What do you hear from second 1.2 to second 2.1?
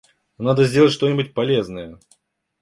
полезное!